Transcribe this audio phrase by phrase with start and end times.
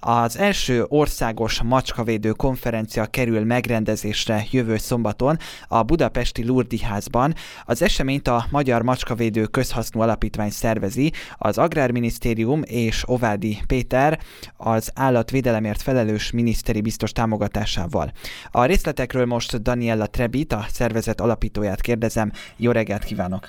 [0.00, 5.36] Az első országos macskavédő konferencia kerül megrendezésre jövő szombaton
[5.68, 7.34] a budapesti Lurdi házban.
[7.64, 14.18] Az eseményt a Magyar Macskavédő Közhasznú Alapítvány szervezi, az Agrárminisztérium és Ovádi Péter
[14.56, 18.12] az állatvédelemért felelős miniszteri biztos támogatásával.
[18.50, 22.32] A részletekről most Daniella Trebit, a szervezet alapítóját kérdezem.
[22.56, 23.48] Jó reggelt kívánok!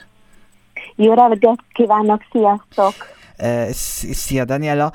[0.96, 3.20] Jó reggelt kívánok, sziasztok!
[4.12, 4.92] Szia Daniela!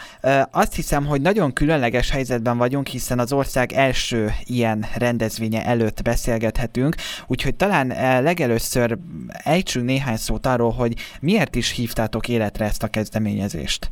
[0.51, 6.95] Azt hiszem, hogy nagyon különleges helyzetben vagyunk, hiszen az ország első ilyen rendezvénye előtt beszélgethetünk,
[7.27, 7.87] úgyhogy talán
[8.23, 13.91] legelőször ejtsünk néhány szót arról, hogy miért is hívtátok életre ezt a kezdeményezést.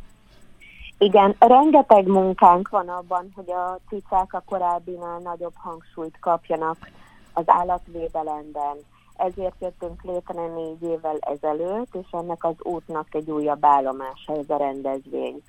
[0.97, 6.89] Igen, rengeteg munkánk van abban, hogy a cicák a korábbinál nagyobb hangsúlyt kapjanak
[7.33, 8.75] az állatvédelemben
[9.17, 14.57] ezért jöttünk létre négy évvel ezelőtt, és ennek az útnak egy újabb állomása ez a
[14.57, 15.43] rendezvény.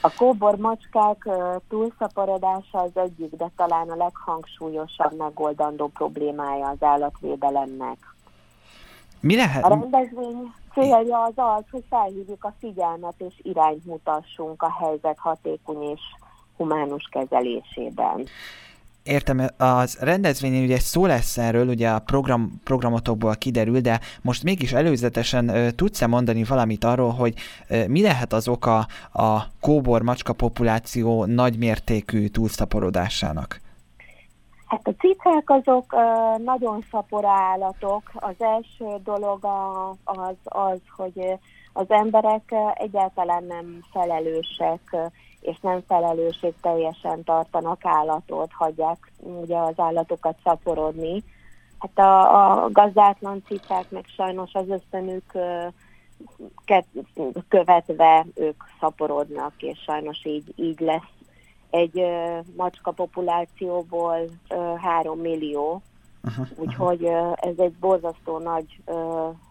[0.00, 1.28] A kóbor macskák
[1.68, 7.98] túlszaporodása az egyik, de talán a leghangsúlyosabb megoldandó problémája az állatvédelemnek.
[9.20, 9.64] Mi lehet?
[9.64, 15.82] A rendezvény célja az az, hogy felhívjuk a figyelmet és irányt mutassunk a helyzet hatékony
[15.82, 16.00] és
[16.56, 18.26] humánus kezelésében.
[19.08, 24.72] Értem, az rendezvényen ugye szó lesz erről, ugye a program, programotokból kiderül, de most mégis
[24.72, 27.34] előzetesen uh, tudsz-e mondani valamit arról, hogy
[27.70, 33.60] uh, mi lehet az oka a kóbor macska populáció nagymértékű túlszaporodásának?
[34.66, 38.02] Hát a cicák azok uh, nagyon szapor állatok.
[38.14, 39.44] Az első dolog
[40.04, 41.38] az az, hogy
[41.72, 44.96] az emberek egyáltalán nem felelősek
[45.40, 51.22] és nem felelősség teljesen tartanak állatot, hagyják ugye az állatokat szaporodni.
[51.78, 55.32] Hát a, a gazdátlan cicák meg sajnos az ösztönük
[57.48, 61.12] követve ők szaporodnak, és sajnos így, így lesz
[61.70, 62.02] egy
[62.56, 64.18] macska populációból
[64.76, 65.82] három millió,
[66.22, 68.80] uh-huh, úgyhogy ez egy borzasztó nagy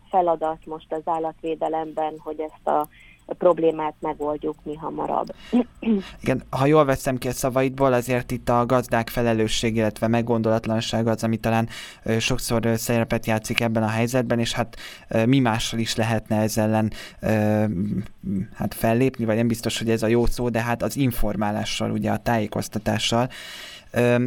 [0.10, 2.88] feladat most az állatvédelemben, hogy ezt a
[3.34, 5.28] problémát megoldjuk mi hamarabb.
[6.22, 11.24] Igen, ha jól veszem ki a szavaidból, azért itt a gazdák felelősség, illetve meggondolatlanság az,
[11.24, 11.70] ami talán
[12.20, 14.76] sokszor szerepet játszik ebben a helyzetben, és hát
[15.26, 16.92] mi mással is lehetne ezzel ellen
[18.54, 22.12] hát fellépni, vagy nem biztos, hogy ez a jó szó, de hát az informálással, ugye
[22.12, 23.30] a tájékoztatással.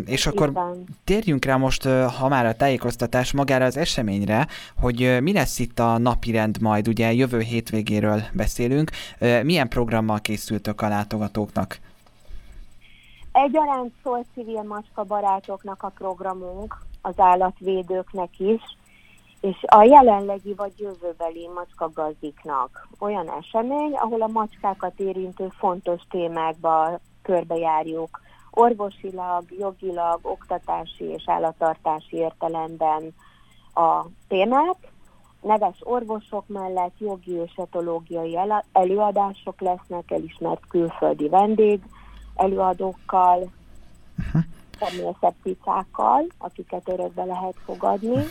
[0.06, 0.52] És akkor
[1.04, 1.82] térjünk rá most,
[2.18, 4.46] ha már a tájékoztatás magára az eseményre,
[4.80, 8.90] hogy mi lesz itt a napirend majd, ugye jövő hétvégéről beszélünk.
[9.42, 11.78] Milyen programmal készültök a látogatóknak?
[13.32, 18.62] Egyaránt szól civil macska barátoknak a programunk, az állatvédőknek is,
[19.40, 27.00] és a jelenlegi vagy jövőbeli macska gazdiknak olyan esemény, ahol a macskákat érintő fontos témákba
[27.22, 33.14] körbejárjuk orvosilag, jogilag, oktatási és állattartási értelemben
[33.74, 34.76] a témát.
[35.40, 38.38] Neves orvosok mellett jogi és etológiai
[38.72, 41.80] előadások lesznek, elismert külföldi vendég
[42.34, 43.50] előadókkal,
[44.18, 44.42] uh-huh.
[44.78, 48.26] természetpicákkal, akiket örökbe lehet fogadni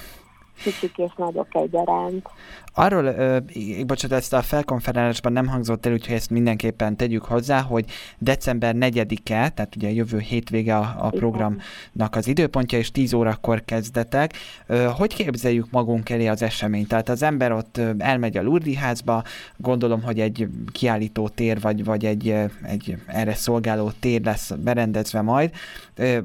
[0.64, 2.28] kicsik és nagyok egyaránt.
[2.74, 3.38] Arról, ö,
[3.86, 7.86] bocsánat, ezt a felkonferálásban nem hangzott el, úgyhogy ezt mindenképpen tegyük hozzá, hogy
[8.18, 14.34] december 4-e, tehát ugye jövő hétvége a, a programnak az időpontja, és 10 órakor kezdetek.
[14.68, 16.88] Ö, hogy képzeljük magunk elé az eseményt?
[16.88, 19.24] Tehát az ember ott elmegy a Lurdi házba,
[19.58, 25.52] gondolom, hogy egy kiállító tér, vagy, vagy egy, egy erre szolgáló tér lesz berendezve majd.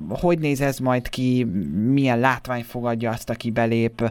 [0.08, 1.44] Hogy néz ez majd ki?
[1.74, 4.10] Milyen látvány fogadja azt, aki belép?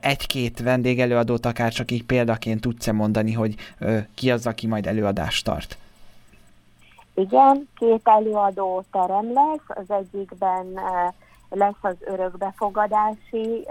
[0.00, 3.54] egy-két vendégelőadót akár csak így példaként tudsz-e mondani, hogy
[4.14, 5.78] ki az, aki majd előadást tart?
[7.14, 10.66] Igen, két előadó terem lesz, az egyikben
[11.48, 13.66] lesz az örökbefogadási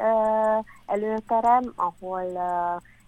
[0.85, 2.23] előterem, ahol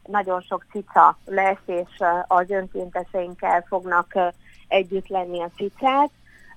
[0.07, 4.13] nagyon sok cica lesz, és az önkénteseinkkel fognak
[4.67, 6.09] együtt lenni a cicák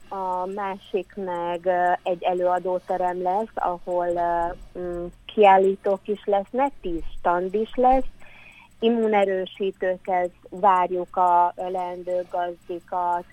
[0.09, 1.69] a másik meg
[2.03, 4.09] egy előadóterem lesz, ahol
[4.79, 8.07] mm, kiállítók is lesznek, tíz stand is lesz,
[8.81, 13.25] immunerősítőkhez várjuk a leendő gazdikat,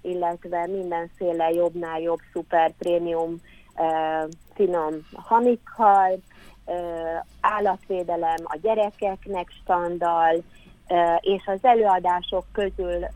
[0.00, 3.40] illetve mindenféle jobbnál jobb szuper prémium
[4.54, 6.18] finom hanikkal,
[7.40, 10.42] állatvédelem a gyerekeknek standal,
[11.20, 13.06] és az előadások közül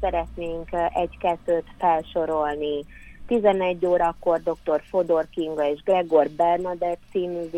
[0.00, 2.84] szeretnénk egy-kettőt felsorolni.
[3.26, 4.82] 11 órakor dr.
[4.88, 7.48] Fodor Kinga és Gregor Bernadett című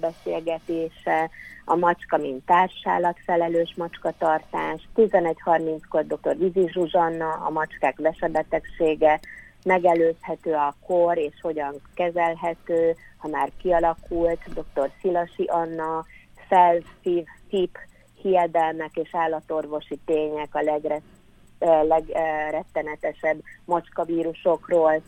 [0.00, 1.30] beszélgetése,
[1.64, 6.36] a macska, mint társállat felelős macskatartás, 11.30-kor dr.
[6.36, 9.20] Vizi Zsuzsanna, a macskák vesebetegsége,
[9.64, 14.90] megelőzhető a kor és hogyan kezelhető, ha már kialakult, dr.
[15.00, 16.04] Szilasi Anna,
[16.48, 17.78] felszív, tip,
[18.22, 21.00] hiedelmek és állatorvosi tények a legre,
[21.82, 25.02] legrettenetesebb macskavírusokról.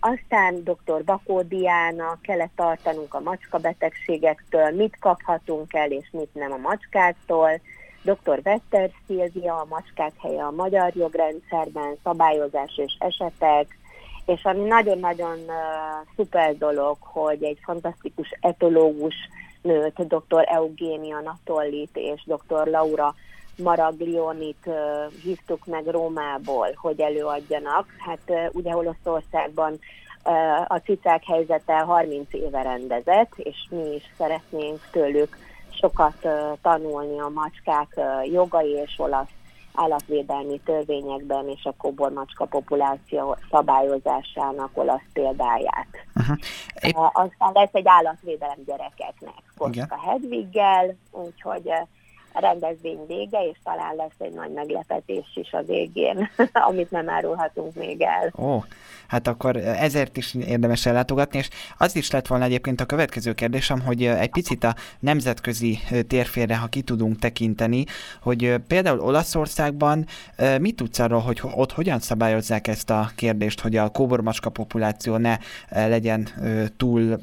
[0.00, 1.04] Aztán dr.
[1.04, 7.60] Bakó Diana, kellett tartanunk a macska betegségektől, mit kaphatunk el és mit nem a macskáktól.
[8.02, 8.42] Dr.
[8.42, 13.78] Vester Szilvia, a macskák helye a magyar jogrendszerben, szabályozás és esetek,
[14.26, 15.54] és ami nagyon-nagyon uh,
[16.16, 19.14] szuper dolog, hogy egy fantasztikus etológus
[19.66, 20.44] nőt, dr.
[20.46, 22.66] Eugénia Natollit és dr.
[22.66, 23.14] Laura
[23.56, 24.70] Maraglionit
[25.22, 27.86] hívtuk meg Rómából, hogy előadjanak.
[27.98, 29.78] Hát ugye Olaszországban
[30.66, 35.36] a cicák helyzete 30 éve rendezett, és mi is szeretnénk tőlük
[35.70, 36.28] sokat
[36.62, 39.35] tanulni a macskák jogai és olasz
[39.76, 45.88] állatvédelmi törvényekben és a kobormacska populáció szabályozásának olasz példáját.
[46.14, 46.36] Uh-huh.
[46.80, 46.96] Épp...
[46.96, 51.70] Aztán lesz egy állatvédelem gyerekeknek, Koska Hedviggel, úgyhogy
[52.40, 56.30] rendezvény vége, és talán lesz egy nagy meglepetés is a végén,
[56.68, 58.32] amit nem árulhatunk még el.
[58.38, 58.62] Ó,
[59.08, 61.48] hát akkor ezért is érdemes ellátogatni, és
[61.78, 66.66] az is lett volna egyébként a következő kérdésem, hogy egy picit a nemzetközi térférre, ha
[66.66, 67.84] ki tudunk tekinteni,
[68.22, 70.06] hogy például Olaszországban
[70.60, 75.38] mit tudsz arról, hogy ott hogyan szabályozzák ezt a kérdést, hogy a kóbormacska populáció ne
[75.70, 76.28] legyen
[76.76, 77.18] túl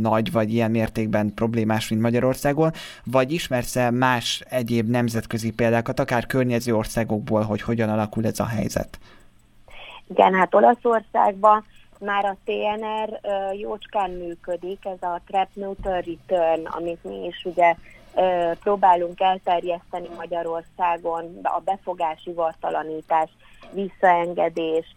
[0.00, 2.72] nagy, vagy ilyen mértékben problémás, mint Magyarországon,
[3.04, 8.98] vagy ismersz-e más egyéb nemzetközi példákat, akár környező országokból, hogy hogyan alakul ez a helyzet?
[10.08, 11.64] Igen, hát Olaszországban
[11.98, 13.20] már a TNR
[13.56, 17.74] jócskán működik, ez a Trap Neuter Return, amit mi is ugye
[18.60, 23.30] próbálunk elterjeszteni Magyarországon, a befogási vartalanítás,
[23.72, 24.96] visszaengedés,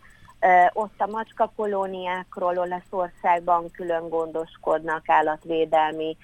[0.73, 6.17] ott a macska kolóniákról Olaszországban külön gondoskodnak állatvédelmi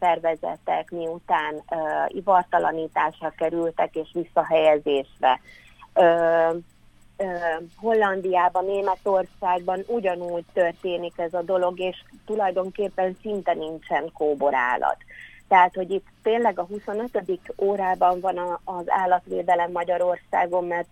[0.00, 1.62] szervezetek, miután
[2.08, 5.40] ivartalanításra kerültek és visszahelyezésre.
[7.76, 14.96] Hollandiában, Németországban ugyanúgy történik ez a dolog, és tulajdonképpen szinte nincsen kóborállat.
[15.48, 17.10] Tehát, hogy itt tényleg a 25.
[17.56, 20.88] órában van az állatvédelem Magyarországon, mert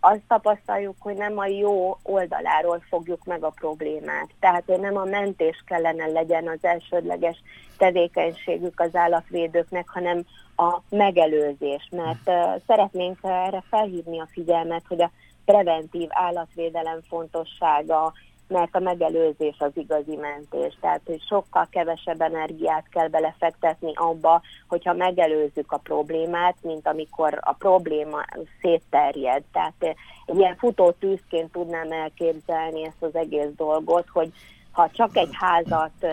[0.00, 4.28] azt tapasztaljuk, hogy nem a jó oldaláról fogjuk meg a problémát.
[4.40, 7.42] Tehát, hogy nem a mentés kellene legyen az elsődleges
[7.76, 10.24] tevékenységük az állatvédőknek, hanem
[10.56, 15.10] a megelőzés, mert uh, szeretnénk erre felhívni a figyelmet, hogy a
[15.44, 18.12] preventív állatvédelem fontossága,
[18.48, 20.76] mert a megelőzés az igazi mentés.
[20.80, 27.52] Tehát, hogy sokkal kevesebb energiát kell belefektetni abba, hogyha megelőzzük a problémát, mint amikor a
[27.52, 28.24] probléma
[28.60, 29.42] szétterjed.
[29.52, 29.96] Tehát
[30.26, 34.32] egy ilyen futó tűzként tudnám elképzelni ezt az egész dolgot, hogy
[34.72, 36.08] ha csak egy házat ö,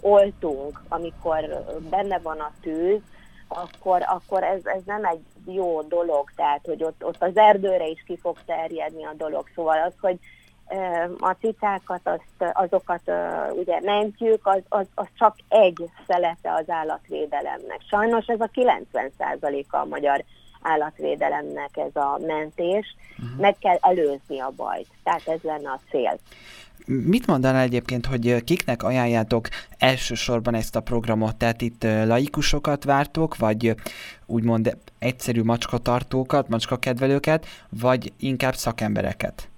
[0.00, 3.00] oltunk, amikor benne van a tűz,
[3.48, 5.20] akkor, akkor ez, ez nem egy
[5.54, 9.48] jó dolog, tehát hogy ott, ott az erdőre is ki fog terjedni a dolog.
[9.54, 10.18] Szóval az, hogy
[11.18, 13.00] a cicákat, azt, azokat
[13.52, 17.80] ugye mentjük, az, az, az csak egy szelete az állatvédelemnek.
[17.88, 20.24] Sajnos ez a 90%-a a magyar
[20.62, 22.96] állatvédelemnek ez a mentés.
[23.18, 23.40] Uh-huh.
[23.40, 24.88] Meg kell előzni a bajt.
[25.02, 26.18] Tehát ez lenne a cél.
[26.86, 29.48] Mit mondaná egyébként, hogy kiknek ajánljátok
[29.78, 31.36] elsősorban ezt a programot?
[31.36, 33.74] Tehát itt laikusokat vártok, vagy
[34.26, 39.48] úgymond egyszerű macskatartókat, macskakedvelőket, vagy inkább szakembereket?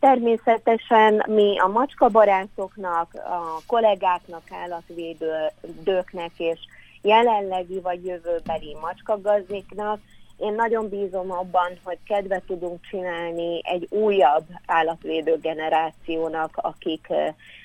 [0.00, 6.58] Természetesen mi a macskabarátoknak, a kollégáknak, állatvédőknek és
[7.02, 10.00] jelenlegi vagy jövőbeli macskagazdiknak
[10.38, 17.06] én nagyon bízom abban, hogy kedve tudunk csinálni egy újabb állatvédő generációnak, akik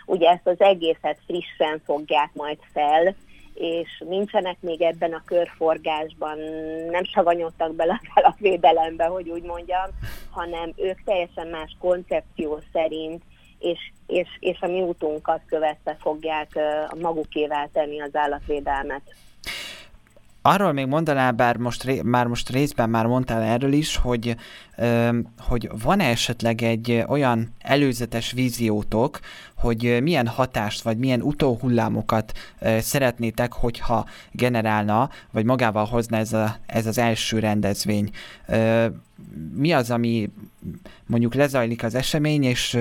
[0.05, 3.15] ugye ezt az egészet frissen fogják majd fel,
[3.53, 6.37] és nincsenek még ebben a körforgásban,
[6.89, 9.89] nem savanyodtak bele a alapvédelembe, hogy úgy mondjam,
[10.29, 13.23] hanem ők teljesen más koncepció szerint
[13.63, 16.49] és, és, és a mi útunkat követve fogják
[16.87, 19.01] a magukévá tenni az állatvédelmet.
[20.45, 24.35] Arról még mondanál, bár most, ré, már most részben már mondtál erről is, hogy,
[24.77, 29.19] ö, hogy van-e esetleg egy olyan előzetes víziótok,
[29.55, 36.55] hogy milyen hatást vagy milyen utóhullámokat ö, szeretnétek, hogyha generálna, vagy magával hozna ez, a,
[36.65, 38.09] ez az első rendezvény.
[38.47, 38.85] Ö,
[39.55, 40.29] mi az, ami
[41.05, 42.79] mondjuk lezajlik az esemény, és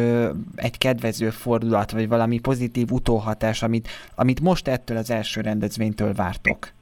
[0.54, 6.73] egy kedvező fordulat, vagy valami pozitív utóhatás, amit, amit most ettől az első rendezvénytől vártok?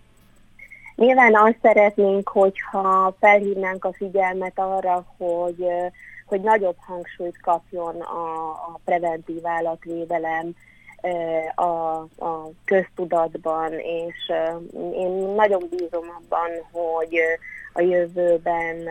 [1.01, 5.67] Nyilván azt szeretnénk, hogyha felhívnánk a figyelmet arra, hogy,
[6.27, 10.55] hogy nagyobb hangsúlyt kapjon a, a preventív állatvédelem
[11.55, 11.63] a,
[12.25, 14.33] a köztudatban, és
[14.93, 17.19] én nagyon bízom abban, hogy
[17.73, 18.89] a jövőben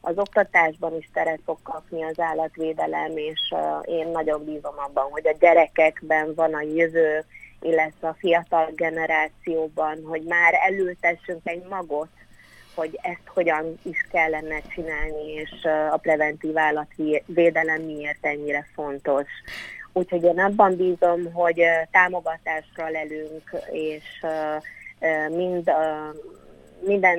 [0.00, 5.36] az oktatásban is teret fog kapni az állatvédelem, és én nagyon bízom abban, hogy a
[5.40, 7.24] gyerekekben van a jövő,
[7.62, 12.08] illetve a fiatal generációban, hogy már előtessünk egy magot,
[12.74, 19.26] hogy ezt hogyan is kellene csinálni, és a preventív állatvédelem miért ennyire fontos.
[19.92, 24.24] Úgyhogy én abban bízom, hogy támogatásra lelünk, és
[25.28, 25.70] mind
[26.84, 27.18] minden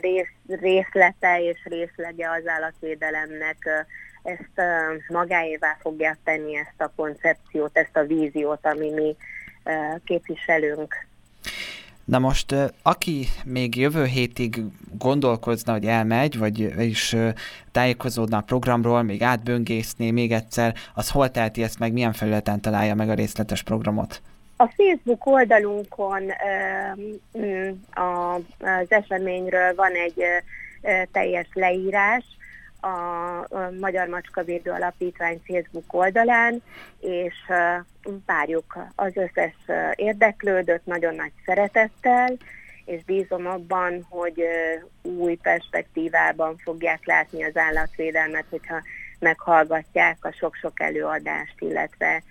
[0.00, 3.86] rész, részlete és részlege az állatvédelemnek
[4.22, 4.68] ezt
[5.08, 9.16] magáévá fogják tenni ezt a koncepciót, ezt a víziót, ami mi
[10.04, 11.06] képviselünk.
[12.04, 14.62] Na most, aki még jövő hétig
[14.98, 17.16] gondolkozna, hogy elmegy, vagy is
[17.72, 22.94] tájékozódna a programról, még átböngészné még egyszer, az hol teheti ezt meg, milyen felületen találja
[22.94, 24.22] meg a részletes programot?
[24.56, 26.22] A Facebook oldalunkon
[27.94, 30.24] az eseményről van egy
[31.12, 32.24] teljes leírás,
[32.82, 36.62] a Magyar Macskavédő Alapítvány Facebook oldalán,
[37.00, 37.34] és
[38.26, 39.54] várjuk az összes
[39.94, 42.36] érdeklődött nagyon nagy szeretettel,
[42.84, 44.42] és bízom abban, hogy
[45.02, 48.82] új perspektívában fogják látni az állatvédelmet, hogyha
[49.18, 52.22] meghallgatják a sok-sok előadást, illetve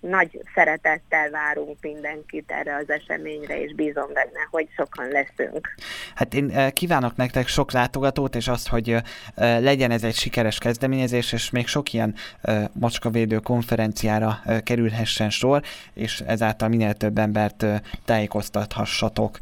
[0.00, 5.74] nagy szeretettel várunk mindenkit erre az eseményre, és bízom benne, hogy sokan leszünk.
[6.14, 8.96] Hát én kívánok nektek sok látogatót, és azt, hogy
[9.36, 12.14] legyen ez egy sikeres kezdeményezés, és még sok ilyen
[12.72, 15.62] macskavédő konferenciára kerülhessen sor,
[15.94, 17.66] és ezáltal minél több embert
[18.04, 19.38] tájékoztathassatok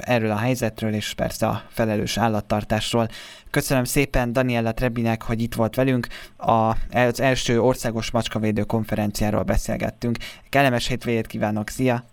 [0.00, 3.08] erről a helyzetről, és persze a felelős állattartásról.
[3.50, 6.06] Köszönöm szépen Daniela Trebinek, hogy itt volt velünk.
[6.36, 10.16] A, az első országos macskavédő konferenciáról beszélgettünk.
[10.48, 12.04] Kellemes hétvégét kívánok, szia!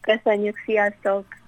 [0.00, 1.41] Köszönjük, sziasztok!